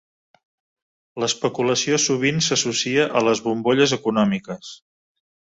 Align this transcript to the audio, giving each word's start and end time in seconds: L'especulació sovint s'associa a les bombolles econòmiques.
L'especulació 1.23 1.99
sovint 2.05 2.41
s'associa 2.47 3.05
a 3.21 3.25
les 3.27 3.43
bombolles 3.49 3.95
econòmiques. 4.01 4.73